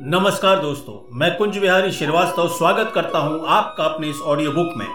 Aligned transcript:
नमस्कार 0.00 0.58
दोस्तों, 0.58 0.94
मैं 1.12 1.36
कुंज 1.36 1.56
विहारी 1.58 1.90
श्रीवास्तव 1.92 2.48
स्वागत 2.48 2.90
करता 2.94 3.18
हूँ 3.18 3.40
आपका 3.46 3.84
अपने 3.84 4.08
इस 4.08 4.20
ऑडियो 4.22 4.50
बुक 4.52 4.76
में। 4.76 4.86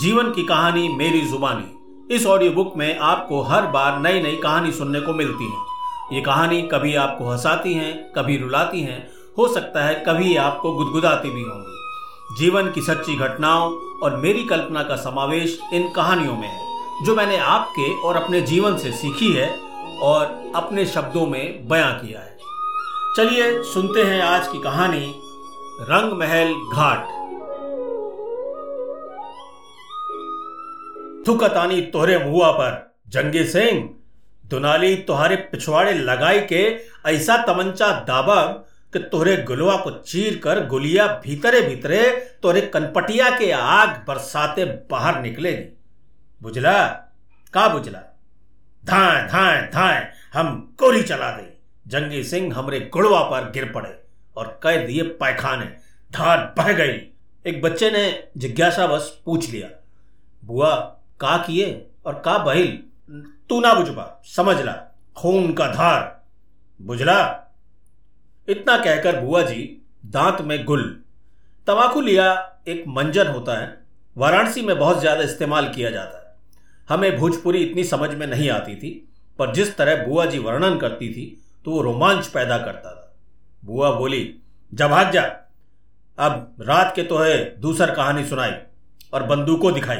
जीवन 0.00 0.30
की 0.32 0.42
कहानी 0.42 0.88
मेरी 0.88 1.20
जुबानी। 1.20 2.14
इस 2.14 2.26
ऑडियो 2.26 2.52
बुक 2.52 2.72
में 2.76 2.98
आपको 2.98 3.40
हर 3.42 3.66
बार 3.66 3.98
नई 3.98 4.22
नई 4.22 4.36
कहानी 4.36 4.72
सुनने 4.72 5.00
को 5.00 5.14
मिलती 5.14 5.44
है। 5.44 6.16
ये 6.16 6.20
कहानी 6.20 6.62
कभी 6.62 6.94
आपको 6.94 7.28
हंसाती 7.30 7.74
हैं, 7.74 7.92
कभी 8.12 8.36
रुलाती 8.36 8.80
हैं, 8.80 9.06
हो 9.38 9.48
सकता 9.48 9.84
है 9.84 10.02
कभी 10.08 10.36
आपको 10.36 10.72
गुदगुदाती 10.72 11.30
भी 11.30 11.42
होंगी। 11.42 12.38
जीवन 12.38 12.72
की 12.72 12.82
सच्ची 12.82 13.16
घटनाओं 13.16 13.70
और 14.02 14.16
मेरी 14.16 14.44
कल्पना 14.44 14.82
का 14.82 14.96
समावेश 14.96 15.60
इन 15.72 15.92
कहानियों 15.92 16.36
में 16.36 16.48
है, 16.48 17.04
जो 17.04 17.16
मैंने 17.16 17.38
आपके 17.38 17.92
और 18.00 18.16
अपने 18.16 18.40
जीवन 18.40 18.76
से 18.76 18.92
सीखी 18.92 19.32
है 19.32 19.54
और 20.02 20.52
अपने 20.54 20.86
शब्दों 20.86 21.26
में 21.26 21.68
बयां 21.68 21.92
किया 21.92 22.20
है। 22.20 22.38
चलिए 23.16 23.62
सुनते 23.62 24.02
हैं 24.02 24.22
आज 24.22 24.48
की 24.48 24.62
कहानी 24.62 25.14
रंग 25.80 26.12
महल 26.12 26.54
घाट। 26.74 27.04
थुकतानी 31.28 31.80
तोहरे 31.80 32.18
मुआ 32.18 32.50
पर, 32.50 32.94
जंगी 33.08 33.44
सिंह, 33.44 33.94
दुनाली 34.46 34.96
तुहारे 34.96 35.36
पिछवाड़े 35.36 35.94
लगाई 35.94 36.40
के 36.40 36.78
ऐसा 37.06 37.36
तमंचा 37.36 37.90
दाबा 38.00 38.42
कि 38.92 38.98
तोहरे 38.98 39.36
गुलवा 39.36 39.76
को 39.76 39.90
चीर 39.90 40.40
कर 40.44 40.66
गुलिया 40.66 41.06
भीतरे 41.06 41.60
भीतरे 41.60 42.10
तोहरे 42.42 42.60
कनपटिया 42.60 43.30
के 43.38 43.50
आग 43.52 44.04
बरसाते 44.08 44.64
बाहर 44.64 45.22
निकलेगी 45.22 45.78
बुझला? 46.42 46.86
का 47.52 47.68
बुझला? 47.68 48.18
धाए 48.84 49.28
धाए 49.28 49.70
धाए, 49.74 50.12
हम 50.34 50.76
गोली 50.80 51.02
चला 51.02 51.30
दें। 51.30 51.59
जंगी 51.90 52.22
सिंह 52.24 52.54
हमरे 52.54 52.80
गुड़वा 52.92 53.20
पर 53.30 53.50
गिर 53.50 53.64
पड़े 53.72 53.94
और 54.36 54.58
कह 54.62 54.86
दिए 54.86 55.02
पैखाने, 55.02 55.64
धार 56.10 56.52
बह 56.58 56.72
गई। 56.74 56.98
एक 57.44 57.60
बच्चे 57.62 57.90
ने 57.90 58.02
जिज्ञासावश 58.36 59.08
पूछ 59.24 59.48
लिया, 59.50 59.68
बुआ, 60.42 60.74
का 61.20 61.36
किए 61.38 61.86
और 62.06 62.14
का 62.24 62.36
बहिल? 62.38 62.78
तू 63.48 63.60
ना 63.60 63.72
बुझपा 63.74 64.22
समझ 64.26 64.56
ला, 64.56 64.72
खून 65.16 65.52
का 65.52 65.66
धार, 65.68 66.22
बुझला? 66.80 67.18
इतना 68.48 68.76
कहकर 68.76 69.20
बुआ 69.20 69.42
जी 69.42 69.62
दांत 70.06 70.40
में 70.40 70.64
गुल। 70.64 70.84
तमाकू 71.66 72.00
लिया 72.00 72.32
एक 72.68 72.84
मंजन 72.88 73.26
होता 73.26 73.58
है, 73.58 73.76
वाराणसी 74.16 74.62
में 74.62 74.78
बहुत 74.78 75.00
ज़्यादा 75.00 75.22
इस्तेमाल 75.22 75.68
किया 75.68 75.90
जाता 75.90 76.18
है। 76.18 76.34
हमें 76.88 77.16
भोजपुरी 77.18 77.58
इतनी 77.60 77.84
समझ 77.84 78.10
में 78.10 78.26
नहीं 78.26 78.48
आती 78.50 78.74
थी, 78.76 78.90
पर 79.38 79.52
जिस 79.54 79.76
तरह 79.76 80.06
बुआ 80.06 80.24
जी 80.26 80.38
वर्णन 80.40 80.78
करती 80.78 81.08
थी 81.08 81.26
तो 81.64 81.70
वो 81.70 81.82
रोमांच 81.82 82.26
पैदा 82.26 82.58
करता 82.58 82.90
था। 82.90 83.16
बुआ 83.64 83.90
बोली, 83.90 84.36
जब 84.74 84.90
भाग 84.90 85.10
जा, 85.10 85.22
अब 86.18 86.56
रात 86.60 86.92
के 86.96 87.02
तो 87.02 87.18
है 87.18 87.60
दूसर 87.60 87.94
कहानी 87.94 88.24
सुनाई 88.24 88.52
और 89.12 89.22
बंदूकों 89.22 89.72
दिखाई। 89.74 89.98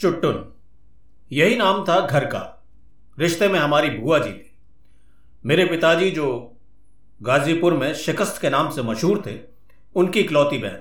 चुट्टुन। 0.00 0.52
यही 1.32 1.56
नाम 1.56 1.84
था 1.84 2.06
घर 2.06 2.24
का। 2.24 2.64
रिश्ते 3.18 3.48
में 3.48 3.58
हमारी 3.60 3.90
बुआ 3.90 4.18
जी 4.18 4.32
थी। 4.32 4.58
मेरे 5.46 5.64
पिताजी 5.64 6.10
जो 6.10 6.56
गाजीपुर 7.22 7.74
में 7.74 7.94
शिकस्त 7.94 8.40
के 8.40 8.50
नाम 8.50 8.70
से 8.70 8.82
मशहूर 8.82 9.22
थे, 9.26 9.38
उनकी 9.94 10.20
इकलौती 10.20 10.58
बहन। 10.58 10.78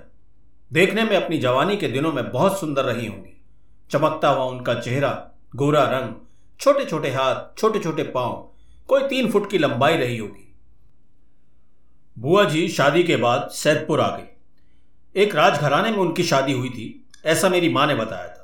देखने 0.73 1.03
में 1.03 1.15
अपनी 1.17 1.37
जवानी 1.37 1.77
के 1.77 1.87
दिनों 1.87 2.13
में 2.13 2.31
बहुत 2.31 2.59
सुंदर 2.59 2.83
रही 2.83 3.07
होंगी। 3.07 3.41
चमकता 3.91 4.29
हुआ 4.29 4.45
उनका 4.45 4.73
चेहरा, 4.73 5.31
गोरा 5.55 5.83
रंग 5.83 6.13
छोटे 6.59 6.85
छोटे 6.85 7.09
हाथ 7.09 7.57
छोटे 7.57 7.79
छोटे 7.79 8.03
पाँव, 8.03 8.53
कोई 8.87 9.07
तीन 9.07 9.31
फुट 9.31 9.51
की 9.51 9.57
लंबाई 9.57 9.97
रही 9.97 10.17
होगी। 10.17 10.55
बुआ 12.19 12.43
जी 12.43 12.67
शादी 12.67 13.03
के 13.03 13.15
बाद 13.15 13.49
सैदपुर 13.51 14.01
आ 14.01 14.17
गई। 14.17 15.21
एक 15.21 15.35
राजघराने 15.35 15.91
में 15.91 15.97
उनकी 15.97 16.23
शादी 16.23 16.53
हुई 16.53 16.69
थी, 16.69 17.07
ऐसा 17.25 17.49
मेरी 17.49 17.69
माँ 17.69 17.87
ने 17.87 17.95
बताया 17.95 18.27
था। 18.27 18.36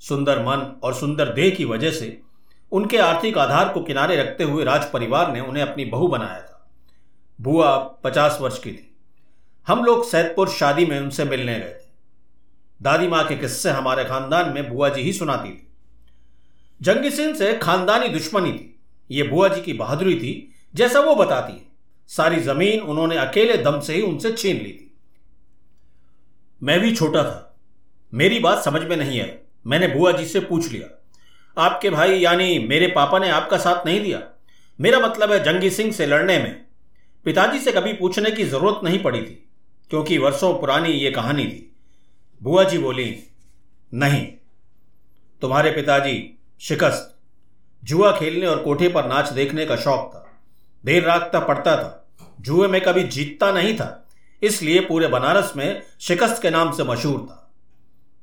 सुंदर 0.00 0.38
मन 0.42 0.80
और 0.82 0.94
सुंदर 0.94 1.32
देह 1.32 1.50
की 1.50 1.64
वजह 1.64 1.90
से 1.90 2.20
उनके 2.72 2.98
आर्थिक 2.98 3.38
आधार 3.38 3.68
को 3.68 3.82
किनारे 3.82 4.16
रखते 4.16 4.44
हुए 4.44 4.64
राज 4.64 4.92
परिवार 4.92 5.32
ने 5.32 5.40
उन्हें 5.40 5.64
अपनी 5.64 5.84
बहू 5.84 6.08
बनाया 6.08 6.40
था। 6.40 6.68
बुआ 7.40 7.76
पचास 7.76 8.38
वर्ष 8.40 8.62
की 8.62 8.72
थी। 8.72 8.96
हम 9.66 9.84
लोग 9.84 10.10
सैदपुर 10.10 10.48
शादी 10.48 10.86
में 10.86 11.00
उनसे 11.00 11.24
मिलने 11.24 11.60
गए 11.60 11.68
थे। 11.68 11.86
दादी 12.82 13.08
माँ 13.08 13.26
के 13.26 13.36
किस्से 13.36 13.70
हमारे 13.70 14.04
खानदान 14.04 14.52
में 14.52 14.74
बुआ 14.74 14.88
जी 14.88 15.00
ही 15.00 15.12
सुनाती 15.12 15.50
थी। 15.50 15.68
जंगी 16.82 17.10
सिंह 17.10 17.34
से 17.34 17.58
खानदानी 17.58 18.08
दुश्मनी 18.08 18.52
थी। 18.52 18.80
ये 19.10 19.22
बुआ 19.22 19.48
जी 19.48 19.60
की 19.60 19.72
बहादुरी 19.72 20.14
थी, 20.14 20.54
जैसा 20.74 21.00
वो 21.00 21.14
बताती 21.14 21.52
है। 21.52 21.66
सारी 22.06 22.40
ज़मीन 22.40 22.80
उन्होंने 22.80 23.16
अकेले 23.16 23.56
दम 23.56 23.80
से 23.80 23.94
ही 23.94 24.02
उनसे 24.02 24.32
छीन 24.32 24.56
ली 24.56 24.72
थी। 24.72 24.96
मैं 26.62 26.80
भी 26.80 26.96
छोटा 26.96 27.22
था। 27.22 27.56
मेरी 28.14 28.38
बात 28.38 28.64
समझ 28.64 28.82
में 28.82 28.96
नहीं 28.96 29.20
आई। 29.20 29.32
मैंने 29.66 29.86
बुआ 29.88 30.12
जी 30.12 30.26
से 30.26 30.40
पूछ 30.40 30.70
लिया। 30.72 30.92
आपके 31.56 31.90
भाई 31.90 32.18
यानी 32.18 32.58
मेरे 32.68 32.86
पापा 32.86 33.18
ने 33.18 33.30
आपका 33.30 33.56
साथ 33.58 33.86
नहीं 33.86 34.00
दिया। 34.00 34.22
मेरा 34.78 34.98
मतलब 35.00 35.32
है 35.32 35.42
जंगी 35.44 35.70
सिंह 35.70 35.92
से 35.92 36.06
लड़ने 36.06 36.38
में। 36.38 36.54
पिताजी 37.26 37.58
से 37.58 37.72
कभी 37.72 37.92
पूछने 37.92 38.30
की 38.30 38.44
ज़रूरत 38.44 38.80
नहीं 38.84 39.02
पड़ी 39.02 39.20
थी, 39.20 39.48
क्योंकि 39.90 40.18
वर्षों 40.18 40.52
पुरानी 40.54 40.90
ये 40.90 41.10
कहानी 41.10 41.44
थी। 41.44 41.72
बुआ 42.40 42.64
जी 42.64 42.78
बोली, 42.78 43.16
नहीं, 43.92 44.26
तुम्हारे 45.42 45.70
पिताजी 45.70 46.38
शिकस्त। 46.60 47.12
जुआ 47.82 48.10
खेलने 48.18 48.46
और 48.46 48.62
कोठे 48.62 48.88
पर 48.88 49.06
नाच 49.06 49.32
देखने 49.32 49.66
का 49.66 49.76
शौक 49.76 50.10
था। 50.14 50.22
देर 50.84 51.02
रात 51.04 51.30
तक 51.32 51.46
पड़ता 51.48 51.76
था। 51.76 52.02
जुए 52.40 52.68
में 52.68 52.80
कभी 52.80 53.02
जीतता 53.04 53.50
नहीं 53.52 53.74
था, 53.76 54.06
इसलिए 54.42 54.80
पूरे 54.80 55.08
बनारस 55.08 55.52
में 55.56 55.82
शिकस्त 56.00 56.42
के 56.42 56.50
नाम 56.50 56.72
से 56.72 56.84
मशहूर 56.84 57.20
था। 57.20 57.45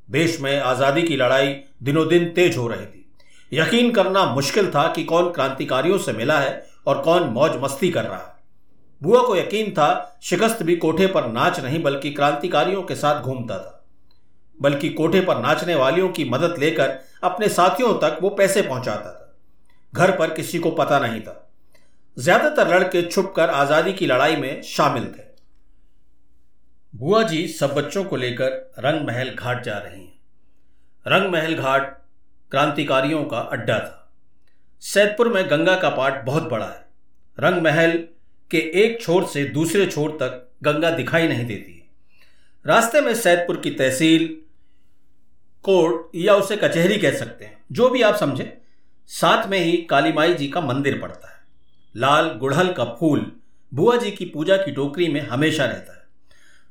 देश 0.07 0.39
में 0.41 0.59
आज़ादी 0.59 1.01
की 1.01 1.15
लड़ाई 1.17 1.55
दिनों 1.83 2.07
दिन 2.07 2.29
तेज 2.29 2.57
हो 2.57 2.67
रही 2.67 2.85
थी। 2.85 3.05
यकीन 3.51 3.91
करना 3.91 4.25
मुश्किल 4.25 4.69
था 4.71 4.87
कि 4.87 5.03
कौन 5.03 5.31
क्रांतिकारियों 5.31 5.97
से 5.97 6.13
मिला 6.13 6.39
है 6.39 6.63
और 6.87 7.01
कौन 7.01 7.23
मौज 7.23 7.57
मस्ती 7.63 7.89
कर 7.91 8.03
रहा 8.03 8.17
है। 8.17 8.31
बुआ 9.01 9.21
को 9.21 9.35
यकीन 9.35 9.71
था, 9.71 10.19
शिकस्त 10.23 10.63
भी 10.63 10.75
कोठे 10.75 11.07
पर 11.07 11.27
नाच 11.27 11.59
नहीं, 11.59 11.81
बल्कि 11.83 12.11
क्रांतिकारियों 12.11 12.83
के 12.83 12.95
साथ 12.95 13.21
घूमता 13.21 13.57
था। 13.57 13.83
बल्कि 14.57 14.89
कोठे 14.89 15.21
पर 15.21 15.41
नाचने 15.41 15.75
वालियों 15.75 16.09
की 16.09 16.25
मदद 16.29 16.55
लेकर 16.59 16.97
अपने 17.23 17.49
साथियों 17.49 17.93
तक 17.93 18.17
वो 18.21 18.29
पैसे 18.29 18.61
पहुंचाता 18.61 19.11
था। 19.11 19.35
घर 19.93 20.11
पर 20.11 20.33
किसी 20.33 20.59
को 20.59 20.71
पता 20.71 20.99
नहीं 20.99 21.21
था। 21.21 21.39
ज़्यादातर 22.17 22.75
लड़के 22.75 23.01
छुपकर 23.01 23.49
आज़ादी 23.49 23.93
की 23.93 24.05
लड़ाई 24.05 24.35
में 24.35 24.61
शामिल 24.61 25.05
थे। 25.05 25.32
बुआ 26.95 27.23
जी 27.23 27.47
सब 27.47 27.73
बच्चों 27.73 28.03
को 28.03 28.15
लेकर 28.15 28.71
रंग 28.79 29.07
महल 29.07 29.29
घाट 29.29 29.63
जा 29.63 29.77
रही 29.77 30.01
हैं। 30.01 30.19
रंग 31.07 31.31
महल 31.31 31.55
घाट 31.55 32.01
क्रांतिकारियों 32.51 33.25
का 33.25 33.37
अड्डा 33.37 33.79
था। 33.79 34.13
सैदपुर 34.79 35.27
में 35.27 35.49
गंगा 35.49 35.79
का 35.79 35.89
पाट 35.89 36.25
बहुत 36.25 36.43
बड़ा 36.43 36.65
है। 36.65 36.85
रंग 37.39 37.61
महल 37.61 38.07
के 38.51 38.57
एक 38.57 39.01
छोर 39.01 39.27
से 39.27 39.45
दूसरे 39.45 39.85
छोर 39.85 40.11
तक 40.11 40.51
गंगा 40.63 40.89
दिखाई 40.89 41.27
नहीं 41.27 41.45
देती। 41.45 41.89
रास्ते 42.65 43.01
में 43.01 43.15
सैदपुर 43.15 43.57
की 43.57 43.71
तहसील 43.71 44.37
कोर्ट 45.63 46.15
या 46.15 46.35
उसे 46.35 46.55
कचहरी 46.55 46.97
कह 46.97 47.13
सकते 47.13 47.45
हैं। 47.45 47.63
जो 47.71 47.89
भी 47.89 48.01
आप 48.01 48.15
समझे, 48.15 48.61
साथ 49.07 49.47
में 49.47 49.59
ही 49.59 49.77
कालीमाई 49.77 50.33
जी 50.33 50.47
का 50.47 50.61
मंदिर 50.61 51.01
पड़ता 51.01 51.27
है। 51.27 51.43
लाल 51.95 52.29
गुड़हल 52.29 52.73
का 52.73 52.85
फूल 52.85 53.31
बुआ 53.73 53.97
जी 53.97 54.11
की 54.11 54.25
पूजा 54.25 54.57
की 54.57 54.71
टोकरी 54.71 55.07
में 55.07 55.21
हमेशा 55.21 55.65
रहता 55.65 55.93
है। 55.93 56.02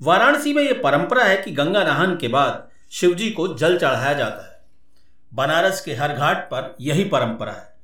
वाराणसी 0.02 0.52
में 0.52 0.62
यह 0.62 0.80
परंपरा 0.84 1.24
है 1.24 1.36
कि 1.36 1.50
गंगा 1.50 1.82
नहान 1.84 2.16
के 2.16 2.28
बाद 2.28 2.68
शिवजी 2.92 3.30
को 3.30 3.46
जल 3.48 3.76
चढ़ाया 3.78 4.12
जाता 4.12 4.46
है। 4.46 4.60
बनारस 5.32 5.80
के 5.80 5.94
हर 5.94 6.12
घाट 6.12 6.44
पर 6.46 6.74
यही 6.80 7.04
परंपरा 7.04 7.52
है। 7.52 7.74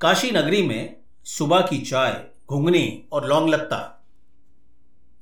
काशी 0.00 0.30
नगरी 0.30 0.62
में 0.62 0.96
सुबह 1.26 1.60
की 1.60 1.78
चाय 1.80 2.12
घुंगनी 2.48 3.08
और 3.12 3.26
लौंग 3.26 3.48
लत्ता 3.48 3.80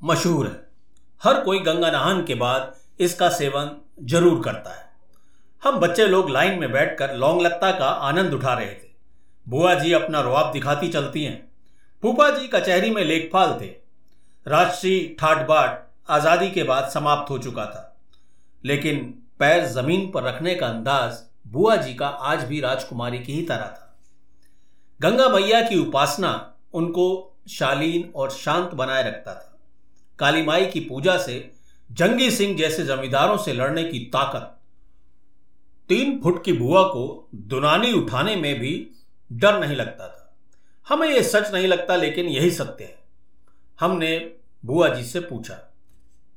मशहूर 0.02 0.46
है। 0.46 0.60
हर 1.22 1.40
कोई 1.40 1.58
गंगा 1.58 1.90
नहान 1.90 2.24
के 2.24 2.34
बाद 2.34 2.74
इसका 3.00 3.28
सेवन 3.28 3.70
ज़रूर 4.06 4.42
करता 4.44 4.70
है। 4.70 4.90
हम 5.62 5.78
बच्चे 5.80 6.06
लोग 6.06 6.30
लाइन 6.30 6.58
में 6.58 6.72
बैठकर 6.72 7.14
लौंग 7.14 7.40
लत्ता 7.42 7.70
का 7.70 7.88
आनंद 8.08 8.34
उठा 8.34 8.52
रहे 8.54 8.66
थे। 8.66 8.90
बुआ 9.46 9.74
जी 9.74 9.92
अपना 9.92 10.20
रुआब 10.20 10.52
दिखाती 10.52 10.88
चलती 10.88 11.24
हैं। 11.24 11.38
फूफा 12.02 12.28
जी 12.30 12.48
कचहरी 12.48 12.90
में 12.90 13.02
लेखपाल 13.04 13.58
थे। 13.60 13.70
राष्ट्रीय 14.46 15.00
ठाट 15.20 15.46
बाट 15.48 15.80
आज़ादी 16.12 16.50
के 16.50 16.62
बाद 16.62 16.88
समाप्त 16.90 17.30
हो 17.30 17.38
चुका 17.38 17.64
था। 17.66 17.88
लेकिन 18.64 18.98
पैर 19.38 19.64
ज़मीन 19.66 20.10
पर 20.10 20.22
रखने 20.22 20.54
का 20.54 20.66
अंदाज 20.68 21.22
बुआ 21.48 21.76
जी 21.76 21.94
का 21.94 22.06
आज 22.06 22.44
भी 22.44 22.60
राजकुमारी 22.60 23.18
की 23.18 23.32
ही 23.32 23.42
तरह 23.42 23.66
था। 23.68 23.96
गंगा 25.00 25.28
मैया 25.28 25.60
की 25.60 25.78
उपासना 25.78 26.32
उनको 26.74 27.06
शालीन 27.50 28.12
और 28.16 28.30
शांत 28.30 28.74
बनाए 28.74 29.02
रखता 29.02 29.34
था। 29.34 29.58
काली 30.18 30.42
माई 30.42 30.66
की 30.66 30.80
पूजा 30.80 31.16
से 31.18 31.34
जंगी 31.90 32.30
सिंह 32.30 32.56
जैसे 32.56 32.84
जमींदारों 32.84 33.36
से 33.36 33.52
लड़ने 33.52 33.84
की 33.84 33.98
ताकत, 34.12 34.56
तीन 35.88 36.20
फुट 36.20 36.44
की 36.44 36.52
बुआ 36.52 36.82
को 36.88 37.28
दुनानी 37.34 37.92
उठाने 37.92 38.36
में 38.36 38.58
भी 38.58 38.74
डर 39.30 39.58
नहीं 39.60 39.76
लगता 39.76 40.08
था। 40.08 40.32
हमें 40.86 41.08
यह 41.08 41.22
सच 41.22 41.52
नहीं 41.52 41.66
लगता, 41.66 41.96
लेकिन 41.96 42.26
यही 42.26 42.50
सत्य 42.50 42.84
है। 42.84 42.98
हमने 43.78 44.16
बुआ 44.64 44.88
जी 44.88 45.04
से 45.04 45.20
पूछा। 45.20 45.58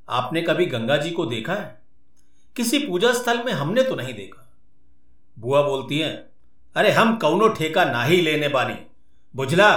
आपने 0.08 0.42
कभी 0.42 0.66
गंगा 0.66 0.96
जी 0.96 1.10
को 1.10 1.26
देखा 1.26 1.52
है? 1.52 1.82
किसी 2.56 2.78
पूजा 2.78 3.12
स्थल 3.12 3.42
में 3.44 3.52
हमने 3.52 3.82
तो 3.82 3.94
नहीं 3.94 4.14
देखा। 4.14 4.48
बुआ 5.38 5.62
बोलती 5.62 5.98
है, 5.98 6.30
अरे 6.76 6.90
हम 6.90 7.16
कौनो 7.16 7.48
ठेका 7.48 7.84
ना 7.84 8.02
ही 8.04 8.20
लेने 8.20 8.48
बानी। 8.48 8.76
बुझला, 9.36 9.70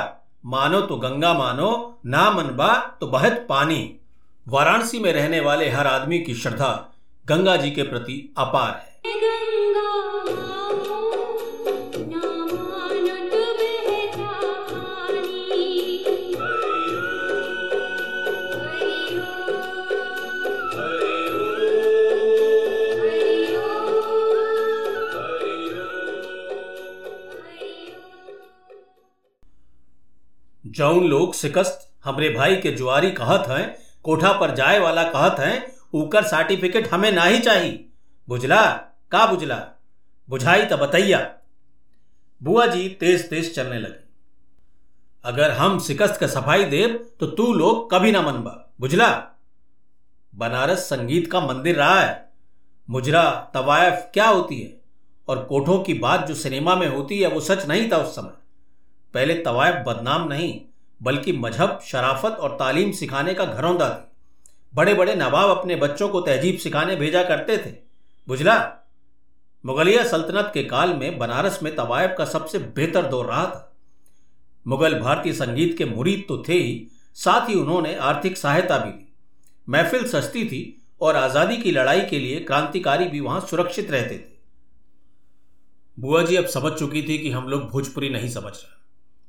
मानो 0.45 0.81
तो 0.81 0.95
गंगा 0.95 1.33
मानो, 1.33 1.99
ना 2.05 2.31
मनबा 2.31 2.97
तो 3.01 3.07
बहत 3.07 3.45
पानी। 3.49 3.95
वाराणसी 4.47 4.99
में 4.99 5.13
रहने 5.13 5.39
वाले 5.39 5.69
हर 5.69 5.87
आदमी 5.87 6.19
की 6.19 6.35
श्रद्धा 6.35 6.93
गंगा 7.25 7.55
जी 7.55 7.71
के 7.71 7.83
प्रति 7.83 8.33
अपार 8.37 8.71
है। 8.71 8.89
जौन 30.79 31.07
लोग 31.07 31.33
शिकस्त 31.35 31.93
हमरे 32.03 32.29
भाई 32.29 32.55
के 32.55 32.71
जुआरी 32.71 33.11
कहत 33.11 33.47
हैं, 33.47 33.77
कोठा 34.03 34.31
पर 34.33 34.55
जाए 34.55 34.79
वाला 34.79 35.03
कहत 35.03 35.39
हैं 35.39 35.75
ऊकर 35.93 36.23
सर्टिफिकेट 36.23 36.93
हमें 36.93 37.11
ना 37.11 37.23
ही 37.23 37.39
चाहिए। 37.39 37.85
बुझला? 38.29 38.71
का 39.11 39.25
बुझला? 39.25 39.67
बुझाई 40.29 40.65
तो 40.65 40.77
बतैया। 40.77 41.33
बुआ 42.43 42.65
जी 42.65 42.89
तेज 42.89 43.29
तेज 43.29 43.55
चलने 43.55 43.79
लगी। 43.79 44.09
अगर 45.25 45.51
हम 45.51 45.79
शिकस्त 45.79 46.17
का 46.17 46.27
सफ़ाई 46.27 46.63
देव 46.63 47.09
तो 47.19 47.27
तू 47.27 47.53
लोग 47.53 47.91
कभी 47.91 48.11
ना 48.11 48.21
मनबा। 48.21 48.73
बुझला? 48.79 49.27
बनारस 50.35 50.79
संगीत 50.79 51.31
का 51.31 51.41
मंदिर 51.41 51.75
रहा 51.75 52.01
है। 52.01 52.31
मुजरा, 52.89 53.51
तवायफ 53.53 54.09
क्या 54.13 54.27
होती 54.27 54.61
है? 54.61 54.81
और 55.27 55.43
कोठों 55.43 55.79
की 55.79 55.93
बात 55.93 56.27
जो 56.27 56.35
सिनेमा 56.35 56.75
में 56.75 56.87
होती 56.87 57.19
है, 57.19 57.27
वो 57.27 57.39
सच 57.39 57.65
नहीं 57.65 57.91
था 57.91 57.97
उस 57.97 58.15
समय। 58.15 58.33
पहले 59.13 59.33
तवायफ 59.33 59.75
बदनाम 59.87 60.27
नहीं 60.27 60.61
बल्कि 61.01 61.31
मज़हब, 61.31 61.79
शराफत 61.83 62.31
और 62.31 62.55
तालीम 62.55 62.91
सिखाने 62.91 63.33
का 63.33 63.45
घरौंदा 63.45 63.89
थी। 63.89 64.07
बड़े 64.73 64.93
बड़े 64.93 65.15
नवाब 65.15 65.49
अपने 65.49 65.75
बच्चों 65.75 66.09
को 66.09 66.21
तहजीब 66.21 66.57
सिखाने 66.57 66.95
भेजा 66.95 67.23
करते 67.23 67.57
थे। 67.57 67.71
बुझला, 68.27 68.57
मुगलिया 69.63 70.03
सल्तनत 70.03 70.51
के 70.53 70.63
काल 70.63 70.93
में 70.93 71.17
बनारस 71.17 71.59
में 71.63 71.75
तवायब 71.75 72.15
का 72.17 72.25
सबसे 72.25 72.59
बेहतर 72.59 73.05
दौर 73.05 73.25
रहा 73.25 73.45
था। 73.45 73.65
मुगल 74.65 74.99
भारतीय 74.99 75.33
संगीत 75.33 75.77
के 75.77 75.85
मुरीद 75.85 76.25
तो 76.27 76.43
थे 76.47 76.53
ही, 76.53 76.87
साथ 77.17 77.49
ही 77.49 77.55
उन्होंने 77.55 77.95
आर्थिक 77.95 78.37
सहायता 78.37 78.77
भी 78.77 78.91
दी। 78.91 79.07
महफिल 79.67 80.07
सस्ती 80.07 80.45
थी 80.45 80.61
और 81.01 81.15
आज़ादी 81.15 81.57
की 81.57 81.71
लड़ाई 81.71 82.01
के 82.01 82.19
लिए 82.19 82.39
क्रांतिकारी 82.39 83.05
भी 83.05 83.19
वहाँ 83.19 83.39
सुरक्षित 83.41 83.91
रहते 83.91 84.17
थे। 84.17 84.37
बुआ 85.97 86.21
जी 86.23 86.35
अब 86.35 86.45
समझ 86.45 86.71
चुकी 86.73 87.01
थी 87.01 87.17
कि 87.17 87.29
हम 87.29 87.47
लोग 87.47 87.69
भोजपुरी 87.69 88.09
नहीं 88.09 88.29
समझ 88.29 88.51
रहे। 88.53 88.77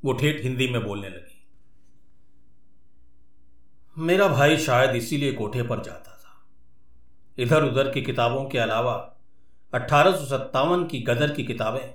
वो 0.04 0.12
ठेठ 0.12 0.42
हिंदी 0.42 0.68
में 0.68 0.82
बोलने 0.84 1.08
लगी। 1.08 1.29
मेरा 4.00 4.28
भाई 4.28 4.56
शायद 4.56 4.96
इसीलिए 4.96 5.32
कोठे 5.32 5.62
पर 5.62 5.82
जाता 5.82 6.10
था। 6.12 6.46
इधर 7.38 7.64
उधर 7.64 7.90
की 7.90 8.02
किताबों 8.02 8.44
के 8.44 8.58
अलावा 8.58 8.92
अट्ठारह 9.74 10.12
की 10.84 11.00
गदर 11.00 11.32
की 11.32 11.44
किताबें 11.44 11.94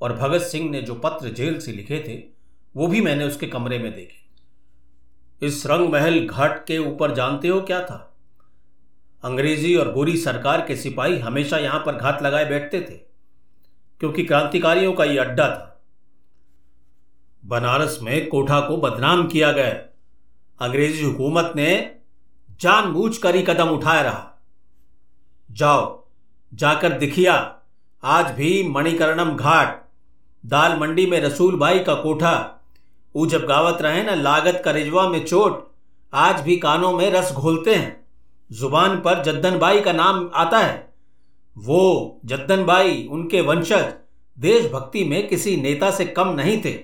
और 0.00 0.12
भगत 0.12 0.40
सिंह 0.40 0.70
ने 0.70 0.82
जो 0.82 0.94
पत्र 0.94 1.28
जेल 1.28 1.58
से 1.60 1.72
लिखे 1.72 2.04
थे, 2.08 2.16
वो 2.76 2.86
भी 2.86 3.00
मैंने 3.00 3.24
उसके 3.24 3.46
कमरे 3.46 3.78
में 3.78 3.92
देखे। 3.94 5.46
इस 5.46 5.66
रंग 5.66 5.88
महल 5.88 6.26
घाट 6.26 6.66
के 6.66 6.78
ऊपर 6.78 7.14
जानते 7.14 7.48
हो 7.48 7.60
क्या 7.60 7.82
था? 7.84 8.16
अंग्रेज़ी 9.24 9.76
और 9.76 9.92
गोरी 9.92 10.16
सरकार 10.16 10.66
के 10.66 10.76
सिपाही 10.76 11.18
हमेशा 11.18 11.58
यहाँ 11.58 11.82
पर 11.86 11.96
घात 11.96 12.22
लगाए 12.22 12.44
बैठते 12.44 12.80
थे, 12.80 12.96
क्योंकि 14.00 14.24
क्रांतिकारियों 14.24 14.92
का 14.92 15.04
यह 15.04 15.24
अड्डा 15.24 15.48
था। 15.48 15.82
बनारस 17.44 17.98
में 18.02 18.28
कोठा 18.28 18.60
को 18.60 18.76
बदनाम 18.76 19.28
किया 19.28 19.52
गया। 19.52 19.86
अंग्रेज़ी 20.60 21.04
हुकूमत 21.04 21.52
ने 21.56 21.96
जानबूझ 22.60 23.16
कर 23.16 23.36
ही 23.36 23.42
कदम 23.42 23.68
उठाया 23.68 24.00
रहा। 24.02 24.40
जाओ, 25.50 26.04
जाकर 26.54 26.92
दिखिया, 26.92 27.56
आज 28.04 28.34
भी 28.34 28.68
मणिकर्णम 28.68 29.36
घाट, 29.36 29.88
दाल 30.46 30.78
मंडी 30.78 31.06
में 31.06 31.20
रसूल 31.20 31.56
भाई 31.56 31.78
का 31.78 31.94
कोठा 31.94 32.56
वो 33.14 33.26
जब 33.26 33.46
गावत 33.46 33.82
रहे 33.82 34.02
ना 34.02 34.14
लागत 34.14 34.62
का 34.64 34.70
रिजवा 34.70 35.08
में 35.08 35.24
चोट, 35.24 35.70
आज 36.14 36.40
भी 36.40 36.56
कानों 36.56 36.92
में 36.92 37.10
रस 37.10 37.32
घोलते 37.32 37.74
हैं। 37.74 38.06
ज़ुबान 38.52 38.96
पर 39.00 39.22
जद्दन 39.22 39.58
बाई 39.58 39.80
का 39.80 39.92
नाम 39.92 40.30
आता 40.34 40.58
है। 40.58 40.92
वो 41.58 42.20
जद्दन 42.24 42.64
बाई, 42.64 43.08
उनके 43.10 43.40
वंशज, 43.40 43.92
देशभक्ति 44.38 45.04
में 45.04 45.28
किसी 45.28 45.56
नेता 45.56 45.90
से 45.90 46.04
कम 46.04 46.28
नहीं 46.28 46.60
थे। 46.64 46.78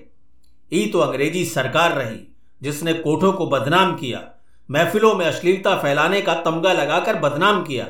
ई 0.73 0.87
तो 0.87 0.99
अंग्रेज़ी 0.99 1.45
सरकार 1.45 1.91
रही। 1.91 2.36
जिसने 2.61 2.93
कोठों 2.93 3.33
को 3.33 3.47
बदनाम 3.47 3.95
किया, 3.95 4.29
महफिलों 4.71 5.15
में 5.15 5.25
अश्लीलता 5.25 5.75
फैलाने 5.75 6.21
का 6.21 6.33
तमगा 6.33 6.73
लगाकर 6.73 7.15
बदनाम 7.15 7.63
किया, 7.63 7.83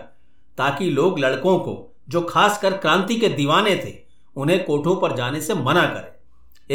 ताकि 0.58 0.90
लोग 0.90 1.20
लड़कों 1.20 1.60
को, 1.60 1.96
जो 2.10 2.22
खासकर 2.22 2.78
क्रांति 2.78 3.16
के 3.16 3.30
दीवाने 3.30 3.76
थे, 3.76 4.06
उन्हें 4.36 4.66
कोठों 4.66 4.96
पर 4.96 5.16
जाने 5.16 5.42
से 5.42 5.54
मना 5.54 5.86
करें। 5.86 6.18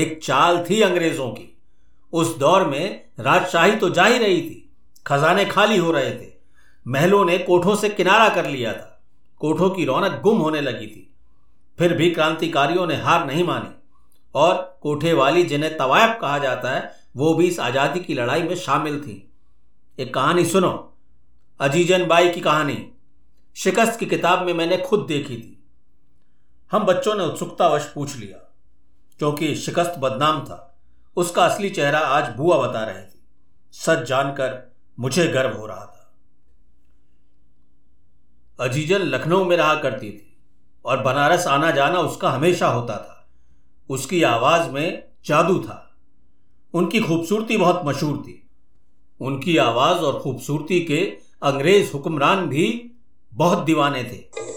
एक 0.03 0.21
चाल 0.25 0.67
थी 0.71 0.81
अंग्रेज़ों 0.81 1.31
की। 1.31 1.59
उस 2.13 2.39
दौर 2.39 2.65
में 2.65 3.05
राजशाही 3.21 3.73
तो 3.73 3.91
जा 3.91 4.05
ही 4.05 4.19
रही 4.19 4.43
थी, 4.43 4.73
खजाने 5.07 5.45
खाली 5.45 5.77
हो 5.77 5.93
रहे 5.93 6.11
थे। 6.11 6.33
महलों 6.89 7.25
ने 7.25 7.39
कोठों 7.39 7.77
से 7.77 7.89
किनारा 7.89 8.29
कर 8.29 8.47
लिया 8.47 8.73
था। 8.73 9.03
कोठों 9.39 9.71
की 9.71 9.85
रौनक 9.85 10.21
गुम 10.23 10.39
होने 10.39 10.61
लगी 10.61 10.87
थी। 10.87 11.15
फिर 11.79 11.93
भी 11.93 12.11
क्रांतिकारियों 12.11 12.87
ने 12.87 12.97
हार 12.97 13.27
नहीं 13.27 13.45
मानी। 13.45 13.75
और 14.35 14.79
कोठे 14.83 15.13
वाली 15.13 15.43
जिन्हें 15.43 15.77
तवायफ 15.77 16.19
कहा 16.21 16.39
जाता 16.39 16.71
है 16.71 17.02
वो 17.15 17.35
भी 17.35 17.47
इस 17.47 17.59
आज़ादी 17.61 18.01
की 18.01 18.15
लड़ाई 18.15 18.43
में 18.43 18.55
शामिल 18.57 19.01
थी। 19.01 19.33
एक 19.99 20.15
कहानी 20.15 20.45
सुनो। 20.45 20.99
अजीजन 21.61 22.07
बाई 22.07 22.31
की 22.31 22.41
कहानी। 22.41 22.93
शिकस्त 23.57 23.99
की 23.99 24.07
किताब 24.07 24.47
में 24.47 24.53
मैंने 24.55 24.77
खुद 24.79 25.05
देखी 25.09 25.37
थी। 25.37 25.59
हम 26.73 26.85
बच्चों 26.85 27.15
ने 27.15 27.25
उत्सुकतावश 27.25 27.93
पूछ 27.95 28.17
लिया, 28.17 28.39
क्योंकि 29.21 29.55
शिकस्त 29.57 29.95
बदनाम 29.99 30.41
था। 30.45 30.69
उसका 31.17 31.45
असली 31.47 31.71
चेहरा 31.71 31.99
आज 31.99 32.35
बुआ 32.37 32.57
बता 32.59 32.85
रहे 32.85 33.03
थी। 33.03 33.23
सच 33.75 33.99
जानकर 33.99 34.73
मुझे 34.99 35.27
गर्व 35.27 35.57
हो 35.57 35.67
रहा 35.67 35.85
था। 35.87 36.15
अजीजन 38.61 39.03
लखनऊ 39.03 39.45
में 39.45 39.57
रहा 39.57 39.75
करती 39.75 40.11
थी, 40.11 40.37
और 40.85 41.03
बनारस 41.03 41.47
आना 41.47 41.71
जाना 41.71 41.99
उसका 41.99 42.31
हमेशा 42.31 42.69
होता 42.69 42.97
था। 42.97 43.29
उसकी 43.91 44.23
आवाज़ 44.23 44.71
में 44.71 45.09
जादू 45.25 45.59
था। 45.59 45.92
उनकी 46.75 47.01
खूबसूरती 47.01 47.57
बहुत 47.57 47.83
मशहूर 47.85 48.17
थी। 48.17 48.49
उनकी 49.21 49.57
आवाज़ 49.57 49.99
और 49.99 50.21
खूबसूरती 50.21 50.81
के 50.81 51.01
अंग्रेज़ 51.43 51.93
हुक्मरान 51.93 52.47
भी 52.47 52.91
बहुत 53.35 53.59
दीवाने 53.59 54.05
थे। 54.05 54.52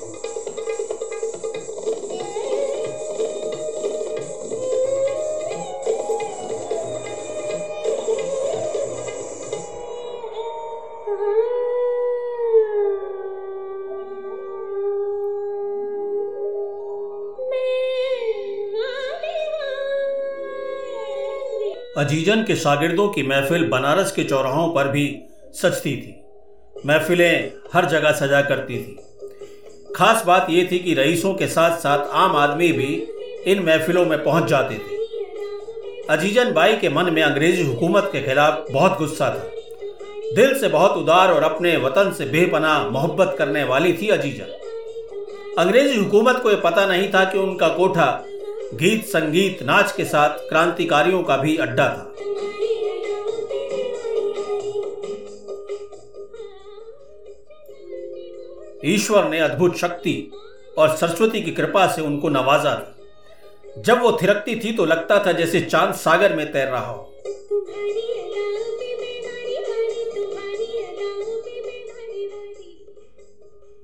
अजीजन 21.98 22.44
के 22.44 22.56
शागिर्दों 22.56 23.08
की 23.10 23.24
महफिल 23.24 23.68
बनारस 23.68 24.12
के 24.12 24.24
चौराहों 24.24 24.74
पर 24.74 24.88
भी 24.88 25.20
सजती 25.54 25.96
थी। 25.98 26.24
महफिलें 26.86 27.52
हर 27.74 27.86
जगह 27.86 28.12
सजा 28.12 28.42
करती 28.42 28.78
थी। 28.78 28.98
खास 29.96 30.24
बात 30.26 30.48
यह 30.50 30.68
थी 30.72 30.80
कि 30.80 30.94
रईसों 30.94 31.34
के 31.34 31.48
साथ 31.48 31.78
साथ 31.78 32.00
आम 32.12 32.36
आदमी 32.36 32.72
भी 32.72 33.08
इन 33.48 33.64
महफिलों 33.64 34.06
में 34.06 34.24
पहुँच 34.24 34.46
जाते 34.46 34.76
थे। 34.76 34.98
अजीजन 36.10 36.54
बाई 36.54 36.76
के 36.76 36.90
मन 36.90 37.14
में 37.14 37.24
अंग्रेज़ी 37.24 37.64
हुकूमत 37.64 38.10
के 38.12 38.22
खिलाफ 38.22 38.66
बहुत 38.72 38.98
गुस्सा 38.98 39.30
था। 39.30 39.52
दिल 40.36 40.60
से 40.60 40.68
बहुत 40.68 40.92
उदार 40.92 41.32
और 41.32 41.44
अपने 41.44 41.78
वतन 41.78 42.12
से 42.12 42.26
बेपना 42.26 42.90
मोहब्बत 42.90 43.36
करने 43.38 43.64
वाली 43.64 43.94
थी 43.94 44.08
अजीजन। 44.08 44.54
अंग्रेज़ी 45.58 45.98
हुकूमत 45.98 46.40
को 46.44 46.52
यह 46.52 46.62
पता 46.64 46.86
नहीं 46.86 47.10
था 47.10 47.26
कि 47.26 47.38
उनका 47.38 47.68
कोठा 47.68 48.26
गीत 48.74 49.06
संगीत 49.06 49.62
नाच 49.64 49.92
के 49.92 50.06
साथ 50.06 50.38
क्रांतिकारियों 50.50 51.22
का 51.24 51.38
भी 51.38 51.56
अड्डा 51.58 51.88
था। 51.88 52.12
ईश्वर 58.86 59.30
ने 59.30 59.40
अद्भुत 59.40 59.78
शक्ति 59.78 60.32
और 60.78 60.96
सरस्वती 60.98 61.42
की 61.42 61.52
कृपा 61.52 61.86
से 61.88 62.02
उनको 62.02 62.30
नवाजा 62.30 62.76
था। 62.76 63.82
जब 63.82 64.02
वो 64.02 64.12
थिरकती 64.22 64.56
थी 64.56 64.72
तो 64.72 64.86
लगता 64.86 65.24
था 65.26 65.32
जैसे 65.32 65.62
चाँद 65.62 65.94
सागर 65.96 66.36
में 66.36 66.52
तैर 66.52 66.68
रहा 66.68 66.86
हो। 66.86 67.12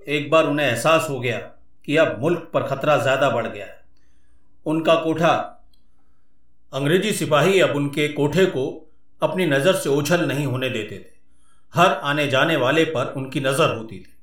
एक 0.08 0.30
बार 0.32 0.48
उन्हें 0.48 0.68
एहसास 0.68 1.08
हो 1.10 1.20
गया 1.20 1.38
कि 1.88 1.98
अब 1.98 2.18
मुल्क 2.22 2.50
पर 2.54 2.64
खतरा 2.68 2.98
ज़्यादा 2.98 3.30
बढ़ 3.30 3.48
गया 3.48 3.66
है। 3.66 3.81
उनका 4.66 4.96
कोठा। 4.96 5.34
अंग्रेज़ी 6.74 7.12
सिपाही 7.14 7.60
अब 7.60 7.76
उनके 7.76 8.08
कोठे 8.10 8.46
को 8.46 8.66
अपनी 9.22 9.46
नज़र 9.46 9.76
से 9.76 9.90
ओझल 9.90 10.26
नहीं 10.28 10.46
होने 10.46 10.70
देते 10.70 10.98
थे। 10.98 11.20
हर 11.74 11.92
आने 11.94 12.28
जाने 12.28 12.56
वाले 12.58 12.84
पर 12.86 13.14
उनकी 13.18 13.40
नज़र 13.40 13.76
होती 13.76 14.00
थी। 14.00 14.14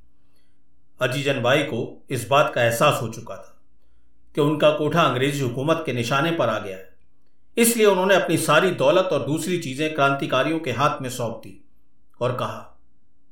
अजीजन 1.00 1.40
बाई 1.42 1.62
को 1.62 2.06
इस 2.10 2.26
बात 2.28 2.52
का 2.54 2.62
एहसास 2.62 3.00
हो 3.02 3.08
चुका 3.08 3.36
था 3.36 3.54
कि 4.34 4.40
उनका 4.40 4.70
कोठा 4.70 5.02
अंग्रेज़ी 5.02 5.40
हुकूमत 5.40 5.82
के 5.86 5.92
निशाने 5.92 6.30
पर 6.30 6.48
आ 6.48 6.58
गया 6.58 6.76
है। 6.76 6.86
इसलिए 7.56 7.86
उन्होंने 7.86 8.14
अपनी 8.14 8.36
सारी 8.38 8.70
दौलत 8.72 9.08
और 9.12 9.24
दूसरी 9.26 9.58
चीज़ें 9.58 9.94
क्रांतिकारियों 9.94 10.58
के 10.58 10.70
हाथ 10.70 11.02
में 11.02 11.08
सौंप 11.10 11.40
दी 11.44 11.60
और 12.20 12.36
कहा, 12.36 12.78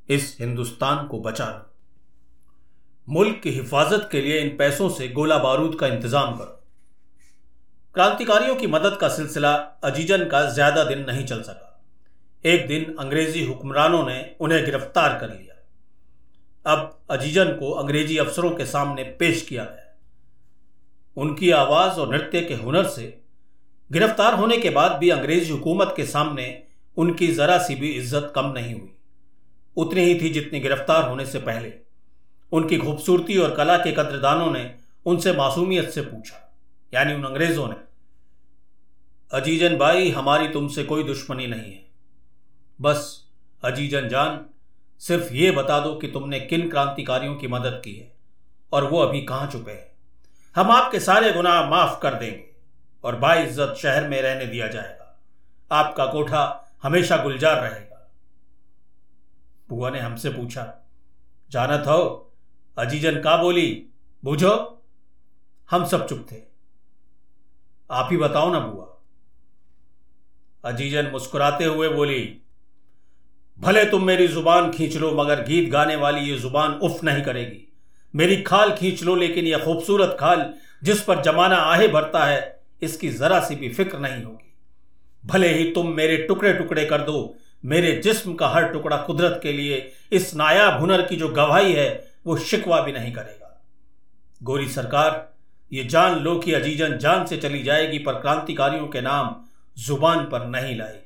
इस 0.08 0.36
हिंदुस्तान 0.40 1.06
को 1.06 1.20
बचा 1.20 1.46
लो। 1.46 3.14
मुल्क 3.14 3.40
की 3.42 3.50
हिफाजत 3.50 4.08
के 4.12 4.20
लिए 4.20 4.40
इन 4.40 4.56
पैसों 4.56 4.88
से 4.88 5.08
गोला 5.08 5.38
बारूद 5.38 5.78
का 5.80 5.86
इंतज़ाम 5.86 6.36
करो। 6.36 6.55
क्रांतिकारियों 7.96 8.54
की 8.56 8.66
मदद 8.66 8.96
का 9.00 9.08
सिलसिला 9.08 9.50
अजीजन 9.84 10.24
का 10.24 10.42
ज़्यादा 10.50 10.82
दिन 10.84 10.98
नहीं 11.00 11.24
चल 11.26 11.40
सका। 11.42 11.80
एक 12.44 12.66
दिन 12.68 12.94
अंग्रेज़ी 13.00 13.44
हुक्मरानों 13.44 14.02
ने 14.06 14.16
उन्हें 14.40 14.64
गिरफ़्तार 14.64 15.18
कर 15.18 15.28
लिया। 15.28 16.72
अब 16.72 16.98
अजीजन 17.10 17.52
को 17.52 17.70
अंग्रेज़ी 17.72 18.18
अफसरों 18.18 18.50
के 18.50 18.66
सामने 18.66 19.04
पेश 19.20 19.42
किया 19.42 19.64
गया। 19.64 21.22
उनकी 21.22 21.50
आवाज़ 21.52 22.00
और 22.00 22.14
नृत्य 22.14 22.40
के 22.42 22.54
हुनर 22.56 22.86
से 22.88 23.08
गिरफ़्तार 23.90 24.34
होने 24.34 24.58
के 24.58 24.70
बाद 24.70 24.98
भी 24.98 25.10
अंग्रेज़ी 25.10 25.50
हुकूमत 25.50 25.94
के 25.96 26.06
सामने 26.06 26.46
उनकी 26.96 27.32
जरा 27.34 27.58
सी 27.58 27.74
भी 27.74 27.92
इज़्ज़त 27.92 28.32
कम 28.36 28.52
नहीं 28.52 28.74
हुई। 28.74 28.92
उतनी 29.76 30.04
ही 30.04 30.20
थी 30.20 30.30
जितनी 30.30 30.60
गिरफ़्तार 30.60 31.08
होने 31.08 31.26
से 31.26 31.38
पहले। 31.40 31.72
उनकी 32.52 32.78
खूबसूरती 32.78 33.38
और 33.38 33.56
कला 33.56 33.76
के 33.78 33.92
कद्रदानों 33.94 34.50
ने 34.52 34.70
उनसे 35.06 35.32
मासूमियत 35.32 35.90
से 35.90 36.02
पूछा। 36.02 36.42
यानी 36.94 37.14
उन 37.14 37.24
अंग्रेज़ों 37.24 37.68
ने, 37.68 37.76
अजीजन 39.32 39.76
भाई, 39.76 40.10
हमारी 40.10 40.48
तुमसे 40.48 40.84
कोई 40.84 41.04
दुश्मनी 41.04 41.46
नहीं 41.46 41.72
है। 41.72 41.88
बस, 42.80 43.28
अजीजन 43.64 44.08
जान, 44.08 44.46
सिर्फ़ 44.98 45.32
ये 45.32 45.50
बता 45.50 45.80
दो 45.80 45.94
कि 45.94 46.08
तुमने 46.08 46.40
किन 46.40 46.70
क्रांतिकारियों 46.70 47.36
की 47.36 47.48
मदद 47.48 47.82
की 47.84 47.94
है, 47.94 48.16
और 48.72 48.84
वो 48.84 48.98
अभी 48.98 49.22
कहाँ 49.22 49.50
छुपे 49.50 49.72
हैं। 49.72 49.92
हम 50.56 50.70
आपके 50.70 51.00
सारे 51.00 51.32
गुनाह 51.32 51.70
माफ़ 51.70 52.00
कर 52.00 52.14
देंगे, 52.14 52.50
और 53.04 53.16
बाइज्जत 53.16 53.76
शहर 53.78 54.08
में 54.08 54.22
रहने 54.22 54.46
दिया 54.46 54.68
जाएगा। 54.68 55.20
आपका 55.72 56.06
कोठा 56.06 56.72
हमेशा 56.82 57.16
गुलजार 57.16 57.62
रहेगा। 57.62 58.10
बुआ 59.68 59.90
ने 59.90 59.98
हमसे 59.98 60.30
पूछा 60.30 60.88
जानत 61.50 61.86
हो 61.86 62.32
अजीजन 62.78 63.20
का 63.20 63.36
बोली? 63.36 63.86
बूझो? 64.24 64.82
हम 65.70 65.84
सब 65.84 66.08
चुप 66.08 66.26
थे। 66.32 66.55
आप 67.90 68.08
ही 68.10 68.16
बताओ 68.16 68.52
ना 68.52 68.58
बुआ। 68.60 68.86
अजीजन 70.64 71.06
मुस्कुराते 71.06 71.64
हुए 71.64 71.88
बोली, 71.88 72.22
भले 73.58 73.84
तुम 73.84 74.04
मेरी 74.04 74.26
ज़ुबान 74.28 74.70
खींच 74.72 74.96
लो, 74.96 75.10
मगर 75.14 75.42
गीत 75.42 75.70
गाने 75.70 75.96
वाली 75.96 76.20
ये 76.20 76.36
ज़ुबान 76.38 76.72
उफ 76.72 77.02
नहीं 77.04 77.22
करेगी। 77.22 77.62
मेरी 78.14 78.42
खाल 78.42 78.72
खींच 78.72 79.02
लो, 79.02 79.14
लेकिन 79.14 79.44
यह 79.44 79.64
खूबसूरत 79.64 80.16
खाल 80.20 80.52
जिस 80.82 81.02
पर 81.02 81.22
जमाना 81.22 81.56
आहे 81.56 81.88
भरता 81.88 82.24
है, 82.24 82.60
इसकी 82.82 83.08
जरा 83.10 83.40
सी 83.40 83.54
भी 83.54 83.68
फ़िक्र 83.68 83.98
नहीं 83.98 84.22
होगी। 84.24 84.52
भले 85.24 85.48
ही 85.48 85.70
तुम 85.72 85.88
मेरे 85.88 86.16
टुकड़े 86.18 86.52
टुकड़े 86.52 86.84
कर 86.84 87.02
दो, 87.02 87.36
मेरे 87.64 87.92
जिस्म 87.96 88.34
का 88.34 88.48
हर 88.48 88.68
टुकड़ा 88.68 88.96
कुदरत 88.96 89.40
के 89.42 89.52
लिए, 89.52 89.92
इस 90.12 90.34
नायाब 90.34 90.80
हुनर 90.80 91.02
की 91.02 91.16
जो 91.16 91.28
गवाही 91.28 91.72
है, 91.72 91.88
वो 92.26 92.36
शिकवा 92.36 92.80
भी 92.80 92.92
नहीं 92.92 93.12
करेगा। 93.12 93.60
गोरी 94.42 94.68
सरकार 94.68 95.35
ये 95.72 95.84
जान 95.84 96.18
लो 96.18 96.38
कि 96.38 96.52
अजीजन 96.52 96.96
जान 96.98 97.24
से 97.26 97.36
चली 97.36 97.62
जाएगी, 97.62 97.98
पर 97.98 98.12
क्रांतिकारियों 98.12 98.86
के 98.86 99.00
नाम 99.00 99.34
ज़ुबान 99.76 100.24
पर 100.24 100.46
नहीं 100.46 100.76
लाई 100.76 100.98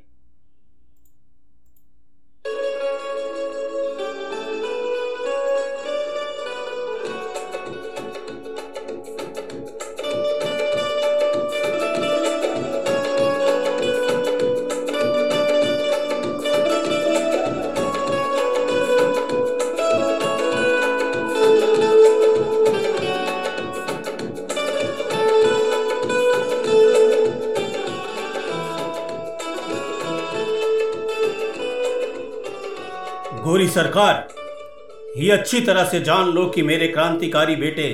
गोरी 33.50 33.68
सरकार 33.68 35.18
ये 35.18 35.30
अच्छी 35.30 35.60
तरह 35.60 35.84
से 35.84 36.00
जान 36.00 36.28
लो 36.28 36.44
कि 36.46 36.62
मेरे 36.62 36.88
क्रांतिकारी 36.88 37.56
बेटे 37.56 37.88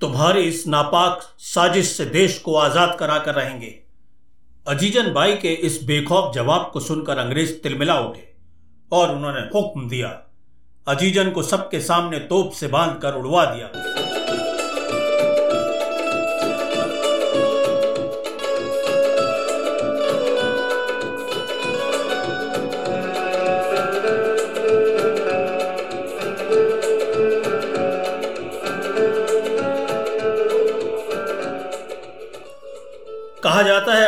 तुम्हारी 0.00 0.42
इस 0.42 0.66
नापाक 0.66 1.22
साजिश 1.38 1.90
से 1.96 2.04
देश 2.04 2.38
को 2.38 2.54
आज़ाद 2.54 2.96
करा 2.98 3.18
कर 3.18 3.34
रहेंगे। 3.34 3.68
अजीजन 4.68 5.12
भाई 5.12 5.34
के 5.34 5.52
इस 5.66 5.78
बेखौफ 5.84 6.34
जवाब 6.34 6.70
को 6.72 6.80
सुनकर 6.80 7.18
अंग्रेज़ 7.18 7.52
तिलमिला 7.62 7.98
उठे 8.00 8.26
और 8.92 9.14
उन्होंने 9.14 9.40
हुक्म 9.54 9.88
दिया। 9.88 10.08
अजीजन 10.86 11.30
को 11.30 11.42
सबके 11.42 11.80
सामने 11.80 12.18
तोप 12.18 12.52
से 12.52 12.68
बाँध 12.68 13.00
कर 13.02 13.14
उड़वा 13.14 13.44
दिया। 13.44 13.70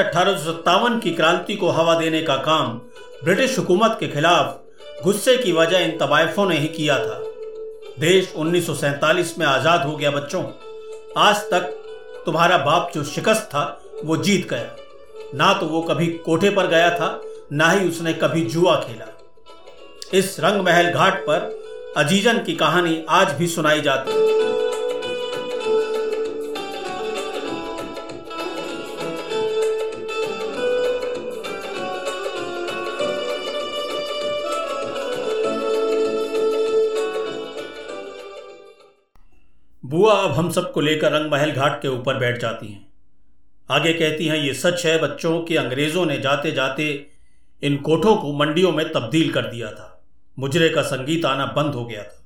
अठारह 0.07 0.99
की 0.99 1.11
क्रांति 1.11 1.55
को 1.57 1.71
हवा 1.71 1.95
देने 1.95 2.23
का 2.23 2.37
काम 2.43 2.81
ब्रिटिश 3.25 3.59
हुकूमत 3.59 3.97
के 4.01 4.09
खिलाफ 4.09 5.03
गुस्से 5.05 5.37
की 5.37 5.53
वजह 5.53 5.79
इन 5.79 5.97
तवायफों 5.99 6.47
ने 6.49 6.59
ही 6.59 6.69
किया 6.69 6.99
था। 6.99 7.23
देश 8.01 8.33
उन्नीस 8.37 9.35
में 9.39 9.47
आज़ाद 9.47 9.87
हो 9.87 9.97
गया, 9.97 10.11
बच्चों। 10.11 10.43
आज 11.19 11.37
तक 11.51 11.73
तुम्हारा 12.27 12.59
बाप 12.59 12.91
जो 12.95 13.05
शिकस्त 13.05 13.43
था, 13.43 13.65
वो 14.05 14.17
जीत 14.17 14.49
गया। 14.51 14.77
ना 15.35 15.53
तो 15.53 15.67
वो 15.67 15.81
कभी 15.83 16.07
कोठे 16.25 16.51
पर 16.51 16.67
गया 16.67 16.91
था, 16.91 17.21
ना 17.53 17.71
ही 17.71 17.89
उसने 17.89 18.13
कभी 18.15 18.45
जुआ 18.45 18.77
खेला। 18.81 19.13
इस 20.15 20.37
रंग 20.41 20.61
महल 20.61 20.91
घाट 20.91 21.21
पर 21.21 21.95
अजीजन 21.97 22.39
की 22.39 22.55
कहानी 22.55 23.05
आज 23.09 23.33
भी 23.33 23.47
सुनाई 23.47 23.81
जाती 23.81 24.13
है। 24.13 24.36
बुआ 40.07 40.19
अब 40.23 40.33
हम 40.33 40.51
सबको 40.51 40.81
लेकर 40.81 41.13
रंग 41.13 41.31
महल 41.33 41.51
घाट 41.51 41.81
के 41.83 41.89
ऊपर 41.89 42.19
बैठ 42.19 42.41
जाती 42.41 42.67
हैं। 42.67 42.87
आगे 43.71 43.93
कहती 43.93 44.27
हैं, 44.27 44.37
ये 44.37 44.53
सच 44.55 44.85
है, 44.87 44.99
बच्चों, 44.99 45.41
कि 45.43 45.57
अंग्रेज़ों 45.57 46.05
ने 46.07 46.19
जाते 46.19 46.53
जाते 46.53 46.87
इन 47.63 47.77
कोठों 47.77 48.15
को 48.17 48.33
मंडियों 48.33 48.73
में 48.73 48.93
तब्दील 48.93 49.33
कर 49.33 49.47
दिया 49.47 49.71
था। 49.71 50.05
मुजरे 50.39 50.69
का 50.69 50.83
संगीत 50.83 51.25
आना 51.25 51.47
बंद 51.47 51.75
हो 51.75 51.85
गया 51.85 52.03
था। 52.03 52.23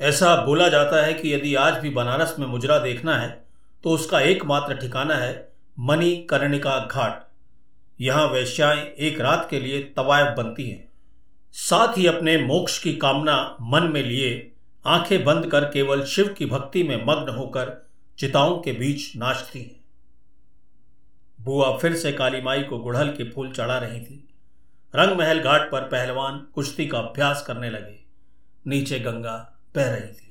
ऐसा 0.00 0.34
बोला 0.36 0.68
जाता 0.68 1.04
है 1.04 1.14
कि 1.14 1.34
यदि 1.34 1.54
आज 1.54 1.78
भी 1.78 1.90
बनारस 1.90 2.36
में 2.38 2.46
मुजरा 2.46 2.78
देखना 2.78 3.16
है 3.16 3.28
तो 3.84 3.90
उसका 3.90 4.20
एकमात्र 4.20 4.76
ठिकाना 4.76 5.14
है 5.14 5.34
मणि 5.78 6.14
कर्णिका 6.30 6.78
घाट। 6.86 7.26
यहाँ 8.00 8.26
वैश्याएँ 8.28 8.80
एक 9.00 9.20
रात 9.20 9.46
के 9.50 9.60
लिए 9.60 9.82
तवायफ 9.96 10.36
बनती 10.36 10.70
हैं। 10.70 10.88
साथ 11.54 11.98
ही 11.98 12.06
अपने 12.06 12.36
मोक्ष 12.38 12.78
की 12.78 12.92
कामना 12.96 13.36
मन 13.62 13.90
में 13.94 14.02
लिए 14.02 14.50
आँखें 14.86 15.24
बंद 15.24 15.46
कर 15.46 15.60
केवल 15.60 16.04
शिव 16.04 16.34
की 16.38 16.46
भक्ति 16.46 16.82
में 16.82 17.04
मग्न 17.06 17.32
होकर 17.32 17.86
चिताओं 18.18 18.58
के 18.58 18.72
बीच 18.72 19.16
नाचती 19.16 19.58
हैं। 19.58 19.84
बुआ 21.40 21.76
फिर 21.76 21.94
से 21.94 22.12
काली 22.12 22.40
माई 22.40 22.62
को 22.62 22.78
गुड़हल 22.78 23.08
के 23.08 23.24
फूल 23.30 23.50
चढ़ा 23.50 23.78
रही 23.78 24.00
थी। 24.00 24.28
रंग 24.96 25.18
महल 25.18 25.38
घाट 25.40 25.70
पर 25.72 25.80
पहलवान 25.80 26.46
कुश्ती 26.54 26.86
का 26.86 26.98
अभ्यास 26.98 27.44
करने 27.46 27.70
लगे। 27.70 28.04
नीचे 28.66 28.98
गंगा 28.98 29.60
बह 29.76 29.90
रही 29.90 30.12
थी। 30.12 30.30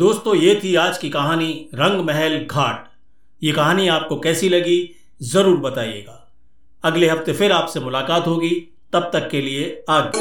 दोस्तों, 0.00 0.34
ये 0.34 0.60
थी 0.64 0.74
आज 0.74 0.98
की 0.98 1.08
कहानी 1.10 1.68
रंग 1.74 2.00
महल 2.04 2.38
घाट। 2.50 2.84
ये 3.42 3.52
कहानी 3.52 3.88
आपको 3.88 4.16
कैसी 4.16 4.48
लगी, 4.48 4.78
ज़रूर 5.22 5.56
बताइएगा। 5.56 6.32
अगले 6.84 7.08
हफ़्ते 7.08 7.32
फिर 7.32 7.52
आपसे 7.52 7.80
मुलाकात 7.80 8.26
होगी, 8.26 8.50
तब 8.92 9.10
तक 9.12 9.28
के 9.30 9.40
लिए 9.40 9.84
आगे। 9.90 10.18